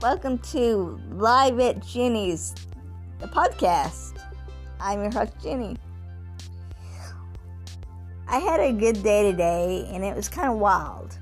Welcome 0.00 0.38
to 0.38 0.98
Live 1.10 1.60
at 1.60 1.86
Jenny's, 1.86 2.54
the 3.18 3.26
podcast. 3.26 4.16
I'm 4.80 5.02
your 5.02 5.12
host, 5.12 5.34
Jenny. 5.42 5.76
I 8.26 8.38
had 8.38 8.60
a 8.60 8.72
good 8.72 9.02
day 9.02 9.30
today, 9.30 9.90
and 9.92 10.02
it 10.02 10.16
was 10.16 10.26
kind 10.26 10.50
of 10.50 10.56
wild. 10.56 11.18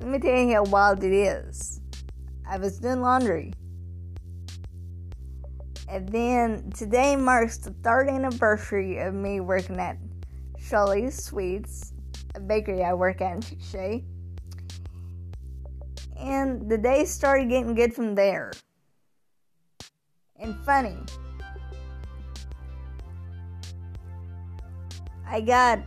Let 0.00 0.08
me 0.10 0.18
tell 0.18 0.38
you 0.38 0.52
how 0.52 0.64
wild 0.64 1.02
it 1.02 1.14
is. 1.14 1.80
I 2.46 2.58
was 2.58 2.78
doing 2.78 3.00
laundry. 3.00 3.54
And 5.88 6.06
then 6.10 6.70
today 6.72 7.16
marks 7.16 7.56
the 7.56 7.70
third 7.82 8.10
anniversary 8.10 8.98
of 8.98 9.14
me 9.14 9.40
working 9.40 9.78
at 9.78 9.96
Shirley's 10.58 11.24
Sweets, 11.24 11.94
a 12.34 12.40
bakery 12.40 12.84
I 12.84 12.92
work 12.92 13.22
at 13.22 13.32
in 13.32 13.40
Chickasha 13.40 14.04
and 16.20 16.68
the 16.68 16.78
day 16.78 17.04
started 17.04 17.48
getting 17.48 17.74
good 17.74 17.94
from 17.94 18.14
there. 18.14 18.52
And 20.36 20.54
funny. 20.64 20.96
I 25.26 25.40
got 25.40 25.80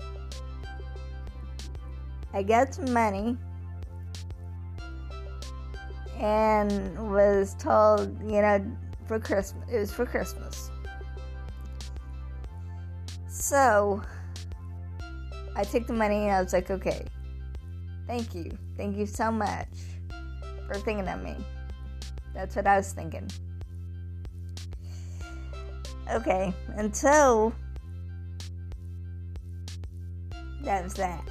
I 2.33 2.41
got 2.41 2.73
some 2.73 2.91
money 2.93 3.37
and 6.19 7.11
was 7.11 7.55
told, 7.55 8.19
you 8.21 8.41
know, 8.41 8.65
for 9.07 9.19
Christmas. 9.19 9.69
It 9.69 9.77
was 9.77 9.91
for 9.91 10.05
Christmas. 10.05 10.71
So 13.27 14.01
I 15.55 15.63
took 15.63 15.85
the 15.85 15.93
money 15.93 16.23
and 16.23 16.31
I 16.31 16.41
was 16.41 16.53
like, 16.53 16.71
okay, 16.71 17.05
thank 18.07 18.33
you. 18.33 18.57
Thank 18.77 18.97
you 18.97 19.05
so 19.05 19.31
much 19.31 19.92
for 20.67 20.75
thinking 20.75 21.07
of 21.07 21.21
me. 21.21 21.35
That's 22.33 22.55
what 22.55 22.67
I 22.67 22.77
was 22.77 22.91
thinking. 22.91 23.29
Okay, 26.11 26.53
and 26.75 26.95
so 26.95 27.53
that 30.63 30.83
was 30.83 30.93
that. 30.95 31.23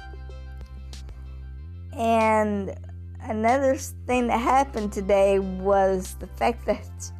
And 1.95 2.75
another 3.21 3.75
thing 3.75 4.27
that 4.27 4.39
happened 4.39 4.91
today 4.91 5.39
was 5.39 6.15
the 6.19 6.27
fact 6.27 6.65
that 6.65 7.11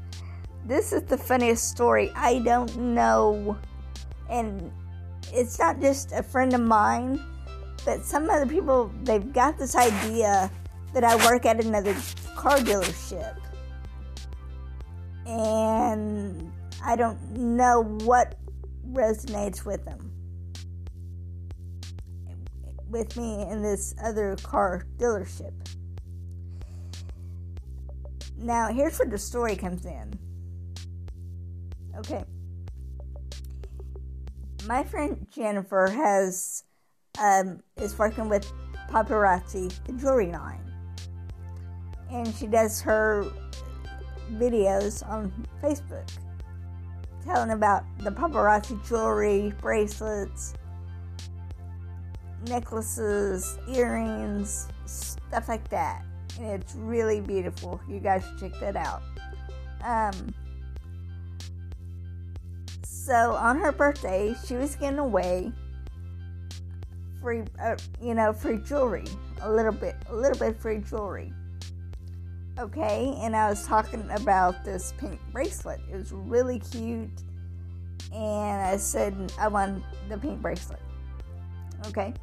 this 0.66 0.94
is 0.94 1.03
the 1.03 1.17
funniest 1.17 1.69
story. 1.69 2.11
I 2.16 2.39
don't 2.39 2.75
know, 2.78 3.58
and 4.30 4.72
it's 5.31 5.59
not 5.59 5.80
just 5.80 6.11
a 6.11 6.23
friend 6.23 6.53
of 6.53 6.61
mine, 6.61 7.19
but 7.86 8.03
some 8.03 8.30
other 8.30 8.45
people, 8.45 8.91
they've 9.03 9.34
got 9.34 9.58
this 9.58 9.75
idea 9.75 10.50
that 10.94 11.03
I 11.03 11.16
work 11.25 11.45
at 11.45 11.63
another 11.63 11.95
car 12.36 12.59
dealership. 12.59 13.36
And 15.25 16.52
I 16.85 16.95
don't 16.95 17.19
know 17.31 17.83
what 18.03 18.35
resonates 18.91 19.66
with 19.66 19.83
them. 19.85 20.11
With 22.89 23.17
me 23.17 23.47
in 23.50 23.63
this 23.63 23.95
other 24.03 24.35
car 24.44 24.85
dealership. 24.97 25.53
Now, 28.38 28.72
here's 28.72 29.00
where 29.00 29.09
the 29.09 29.17
story 29.17 29.55
comes 29.55 29.85
in. 29.85 30.13
Okay. 31.97 32.23
My 34.67 34.83
friend 34.83 35.25
Jennifer 35.33 35.88
has 35.88 36.63
um, 37.19 37.61
is 37.78 37.97
working 37.97 38.30
with 38.30 38.52
Paparazzi, 38.89 39.73
the 39.85 39.94
jewelry 39.94 40.31
line 40.31 40.62
and 42.11 42.33
she 42.35 42.47
does 42.47 42.81
her 42.81 43.25
videos 44.33 45.07
on 45.07 45.31
Facebook 45.61 46.09
telling 47.23 47.51
about 47.51 47.83
the 48.00 48.11
paparazzi 48.11 48.85
jewelry, 48.88 49.53
bracelets, 49.61 50.53
necklaces, 52.47 53.57
earrings, 53.69 54.67
stuff 54.85 55.47
like 55.47 55.67
that. 55.69 56.03
And 56.39 56.61
it's 56.61 56.75
really 56.75 57.22
beautiful. 57.22 57.79
You 57.88 58.00
guys 58.00 58.23
should 58.25 58.39
check 58.51 58.59
that 58.59 58.75
out. 58.75 59.01
Um, 59.83 60.33
so 62.83 63.33
on 63.33 63.57
her 63.59 63.72
birthday, 63.72 64.35
she 64.45 64.55
was 64.55 64.75
giving 64.75 64.99
away 64.99 65.51
free, 67.22 67.44
uh, 67.61 67.75
you 68.01 68.13
know, 68.13 68.33
free 68.33 68.57
jewelry, 68.57 69.05
a 69.41 69.51
little 69.51 69.72
bit, 69.72 69.95
a 70.09 70.16
little 70.16 70.38
bit 70.38 70.59
free 70.59 70.79
jewelry 70.79 71.33
okay? 72.59 73.18
And 73.22 73.36
I 73.36 73.50
was 73.50 73.66
talking 73.66 74.08
about 74.12 74.64
this 74.64 74.94
pink 74.97 75.19
bracelet. 75.31 75.80
It 75.91 75.96
was 75.96 76.12
really 76.12 76.59
cute. 76.59 77.24
And 78.14 78.62
I 78.62 78.78
said, 78.78 79.34
I 79.40 79.47
want 79.47 79.84
the 80.09 80.18
pink 80.18 80.41
bracelet. 80.41 80.80
Okay? 81.88 82.14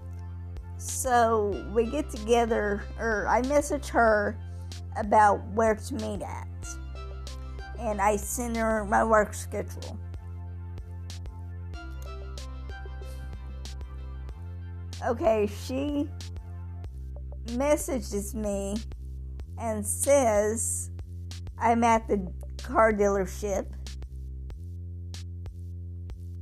So 0.79 1.69
we 1.75 1.85
get 1.85 2.09
together, 2.09 2.83
or 2.99 3.27
I 3.29 3.43
message 3.43 3.89
her 3.89 4.37
about 4.97 5.47
where 5.49 5.75
to 5.75 5.95
meet 5.95 6.23
at. 6.23 6.47
And 7.79 8.01
I 8.01 8.17
send 8.17 8.57
her 8.57 8.85
my 8.85 9.05
work 9.05 9.35
schedule. 9.35 9.99
Okay, 15.07 15.49
she 15.67 16.09
messages 17.53 18.35
me 18.35 18.77
and 19.61 19.87
says, 19.87 20.91
I'm 21.59 21.85
at 21.85 22.09
the 22.09 22.33
car 22.63 22.93
dealership, 22.93 23.67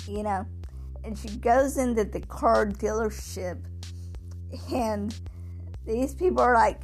you 0.06 0.22
know, 0.22 0.46
and 1.04 1.18
she 1.18 1.28
goes 1.28 1.76
into 1.76 2.04
the 2.04 2.20
car 2.20 2.66
dealership, 2.66 3.58
and 4.72 5.14
these 5.84 6.14
people 6.14 6.40
are 6.40 6.54
like, 6.54 6.80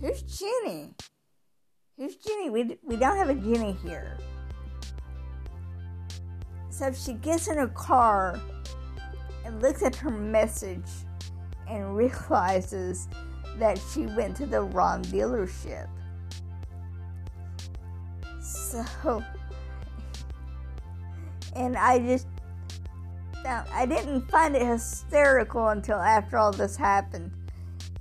Who's 0.00 0.22
Jenny? 0.22 0.90
Who's 1.96 2.16
Jenny? 2.16 2.50
We, 2.50 2.76
we 2.82 2.96
don't 2.96 3.16
have 3.16 3.30
a 3.30 3.34
Jenny 3.34 3.74
here. 3.82 4.18
So 6.68 6.92
she 6.92 7.14
gets 7.14 7.48
in 7.48 7.56
her 7.56 7.68
car 7.68 8.38
and 9.46 9.62
looks 9.62 9.82
at 9.82 9.96
her 9.96 10.10
message 10.10 10.90
and 11.68 11.96
realizes 11.96 13.08
that 13.58 13.80
she 13.92 14.06
went 14.06 14.36
to 14.36 14.46
the 14.46 14.62
wrong 14.62 15.02
dealership. 15.04 15.88
So, 18.40 19.22
and 21.54 21.76
I 21.76 21.98
just, 21.98 22.26
I 23.46 23.86
didn't 23.86 24.28
find 24.30 24.56
it 24.56 24.66
hysterical 24.66 25.68
until 25.68 25.98
after 25.98 26.36
all 26.36 26.52
this 26.52 26.76
happened. 26.76 27.30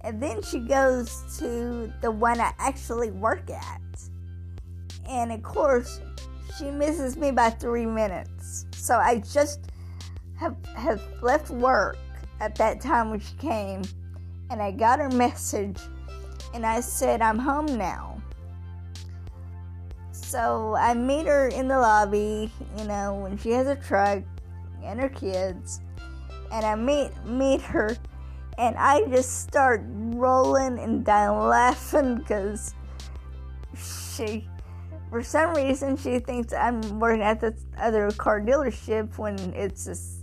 And 0.02 0.22
then 0.22 0.42
she 0.42 0.60
goes 0.60 1.24
to 1.40 1.92
the 2.02 2.12
one 2.12 2.42
I 2.42 2.52
actually 2.58 3.12
work 3.12 3.50
at. 3.50 3.82
And 5.08 5.32
of 5.32 5.44
course, 5.44 6.02
she 6.58 6.72
misses 6.72 7.16
me 7.16 7.32
by 7.32 7.52
three 7.52 7.86
minutes. 7.86 8.66
So 8.76 8.98
I 8.98 9.20
just 9.20 9.72
have, 10.36 10.58
have 10.76 11.02
left 11.22 11.50
work 11.50 11.98
at 12.44 12.56
that 12.56 12.82
time 12.82 13.10
when 13.10 13.22
she 13.22 13.34
came 13.36 13.82
and 14.50 14.62
I 14.62 14.72
got 14.72 15.00
her 15.00 15.10
message 15.10 15.78
and 16.54 16.66
I 16.66 16.82
said, 16.82 17.22
I'm 17.22 17.40
home 17.40 17.78
now. 17.78 18.22
So 20.12 20.76
I 20.78 20.94
meet 20.94 21.26
her 21.26 21.48
in 21.48 21.70
the 21.70 21.80
lobby, 21.80 22.52
you 22.78 22.84
know, 22.84 23.16
when 23.16 23.38
she 23.38 23.52
has 23.52 23.68
a 23.68 23.78
truck 23.78 24.24
and 24.84 25.00
her 25.00 25.08
kids. 25.08 25.80
And 26.52 26.66
I 26.66 26.76
meet 26.76 27.12
meet 27.26 27.62
her 27.62 27.96
and 28.58 28.76
I 28.78 29.08
just 29.08 29.44
start 29.44 29.82
rolling 29.88 30.78
and 30.80 31.06
dying 31.06 31.40
laughing 31.40 32.16
because 32.16 32.76
she 34.16 34.48
for 35.10 35.24
some 35.24 35.56
reason 35.56 35.96
she 35.96 36.20
thinks 36.20 36.54
I'm 36.54 37.00
working 37.00 37.24
at 37.24 37.40
this 37.40 37.66
other 37.78 38.12
car 38.12 38.42
dealership 38.42 39.18
when 39.18 39.38
it's 39.56 39.86
this 39.86 40.23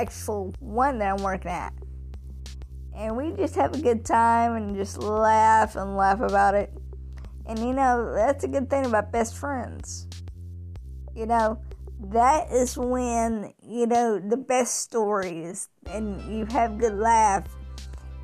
actual 0.00 0.54
one 0.60 0.98
that 0.98 1.12
I'm 1.18 1.22
working 1.22 1.50
at 1.50 1.72
and 2.98 3.16
we 3.16 3.30
just 3.30 3.54
have 3.54 3.72
a 3.74 3.78
good 3.78 4.04
time 4.04 4.56
and 4.56 4.74
just 4.74 4.98
laugh 4.98 5.76
and 5.76 5.96
laugh 5.96 6.20
about 6.20 6.56
it. 6.56 6.72
And 7.46 7.56
you 7.60 7.72
know, 7.72 8.12
that's 8.12 8.42
a 8.42 8.48
good 8.48 8.68
thing 8.68 8.86
about 8.86 9.12
best 9.12 9.36
friends. 9.36 10.08
You 11.14 11.26
know, 11.26 11.62
that 12.10 12.50
is 12.50 12.76
when, 12.76 13.54
you 13.62 13.86
know, 13.86 14.18
the 14.18 14.36
best 14.36 14.80
stories 14.80 15.68
and 15.86 16.20
you 16.36 16.44
have 16.46 16.78
good 16.78 16.94
laugh 16.94 17.44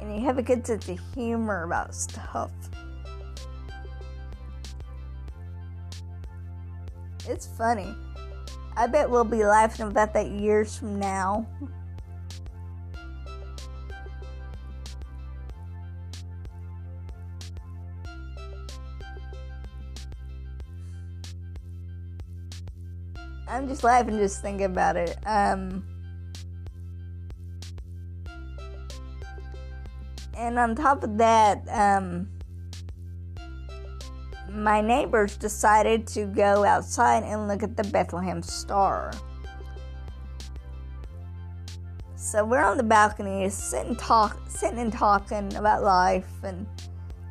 and 0.00 0.12
you 0.12 0.24
have 0.24 0.38
a 0.38 0.42
good 0.42 0.66
sense 0.66 0.88
of 0.88 0.98
humor 1.14 1.62
about 1.62 1.94
stuff. 1.94 2.50
It's 7.28 7.46
funny. 7.46 7.94
I 8.76 8.88
bet 8.88 9.08
we'll 9.08 9.24
be 9.24 9.44
laughing 9.44 9.86
about 9.86 10.12
that 10.14 10.30
years 10.30 10.76
from 10.76 10.98
now. 10.98 11.46
I'm 23.46 23.68
just 23.68 23.84
laughing 23.84 24.18
just 24.18 24.42
thinking 24.42 24.66
about 24.66 24.96
it. 24.96 25.16
Um, 25.24 25.84
and 30.36 30.58
on 30.58 30.74
top 30.74 31.04
of 31.04 31.16
that, 31.18 31.62
um, 31.68 32.28
my 34.54 34.80
neighbors 34.80 35.36
decided 35.36 36.06
to 36.06 36.26
go 36.26 36.64
outside 36.64 37.24
and 37.24 37.48
look 37.48 37.62
at 37.62 37.76
the 37.76 37.84
Bethlehem 37.84 38.40
Star. 38.40 39.12
So 42.14 42.44
we're 42.44 42.62
on 42.62 42.76
the 42.76 42.84
balcony, 42.84 43.48
sitting 43.48 43.96
talk, 43.96 44.38
sitting 44.48 44.78
and 44.78 44.92
talking 44.92 45.54
about 45.56 45.82
life, 45.82 46.28
and 46.44 46.66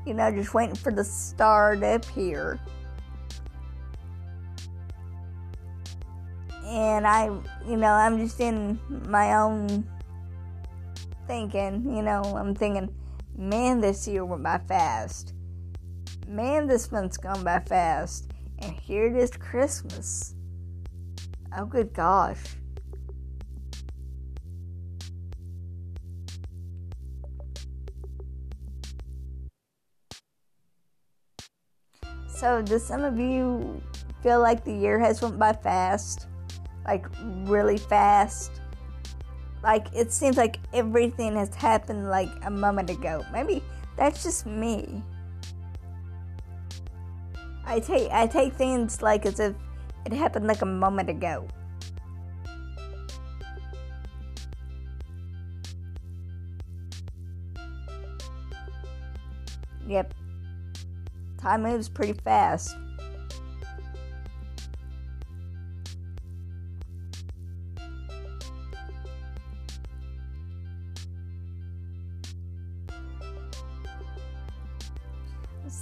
you 0.06 0.14
know, 0.14 0.32
just 0.32 0.54
waiting 0.54 0.76
for 0.76 0.92
the 0.92 1.04
star 1.04 1.78
to 1.78 1.96
appear. 1.96 2.60
And 6.66 7.08
I, 7.08 7.26
you 7.68 7.78
know, 7.78 7.88
I'm 7.88 8.18
just 8.18 8.40
in 8.42 8.80
my 9.08 9.36
own 9.36 9.88
thinking, 11.28 11.96
you 11.96 12.02
know, 12.02 12.22
I'm 12.22 12.54
thinking, 12.54 12.94
man, 13.38 13.80
this 13.80 14.08
year 14.08 14.26
went 14.26 14.44
by 14.44 14.58
fast. 14.58 15.34
Man, 16.28 16.68
this 16.68 16.92
month's 16.92 17.18
gone 17.18 17.44
by 17.44 17.60
fast. 17.60 18.32
And 18.60 18.72
here 18.72 19.08
it 19.08 19.16
is 19.16 19.32
Christmas. 19.32 20.36
Oh, 21.56 21.66
good 21.66 21.94
gosh. 21.94 22.40
So, 32.28 32.62
does 32.62 32.86
some 32.86 33.04
of 33.04 33.20
you 33.20 33.82
feel 34.22 34.42
like 34.42 34.64
the 34.64 34.74
year 34.74 35.00
has 35.00 35.22
went 35.22 35.38
by 35.38 35.54
fast? 35.54 36.28
Like 36.86 37.06
really 37.46 37.78
fast? 37.78 38.62
Like 39.64 39.88
it 39.94 40.12
seems 40.12 40.36
like 40.36 40.58
everything 40.74 41.36
has 41.36 41.54
happened 41.56 42.10
like 42.10 42.30
a 42.44 42.52
moment 42.52 42.90
ago. 42.90 43.24
Maybe 43.32 43.64
that's 43.96 44.24
just 44.24 44.46
me. 44.46 45.04
I 47.66 47.80
take 47.80 48.12
I 48.12 48.28
take 48.28 48.54
things 48.54 49.02
like 49.02 49.26
as 49.26 49.40
if 49.40 49.56
it 50.06 50.14
happened 50.14 50.48
like 50.48 50.62
a 50.62 50.66
moment 50.66 51.10
ago. 51.10 51.48
Yep. 59.88 60.14
Time 61.38 61.64
moves 61.64 61.90
pretty 61.90 62.14
fast. 62.14 62.76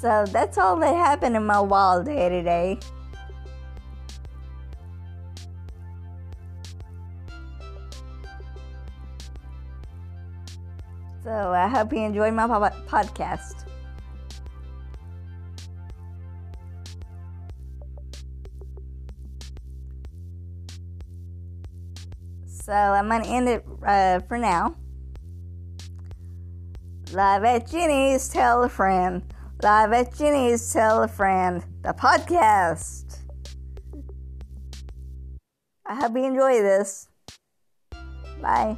So 0.02 0.26
that's 0.26 0.58
all 0.58 0.78
that 0.78 0.96
happened 0.96 1.36
in 1.36 1.46
my 1.46 1.60
wild 1.60 2.08
day 2.08 2.28
today. 2.28 2.80
So 11.24 11.30
I 11.30 11.68
hope 11.68 11.94
you 11.94 12.00
enjoyed 12.00 12.34
my 12.34 12.48
podcast. 12.88 13.64
So 22.48 22.74
I'm 22.74 23.08
going 23.08 23.22
to 23.22 23.30
end 23.30 23.50
it 23.50 23.64
uh, 23.86 24.22
for 24.22 24.40
now. 24.40 24.76
Live 27.12 27.44
at 27.44 27.70
Jenny's, 27.70 28.30
tell 28.30 28.64
a 28.64 28.70
friend. 28.70 29.31
At 29.64 30.16
Jenny's, 30.16 30.74
tell 30.74 31.04
a 31.04 31.08
friend. 31.08 31.64
The 31.84 31.94
podcast. 31.94 33.20
I 35.86 35.96
hope 35.96 36.16
you 36.16 36.26
enjoy 36.26 36.62
this. 36.62 37.08
Bye. 38.42 38.78